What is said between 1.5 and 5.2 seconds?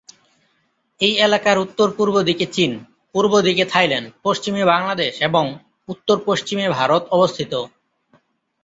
উত্ত-পূর্ব দিকে চীন, পূর্ব দিকে থাইল্যান্ড, পশ্চিমে বাংলাদেশ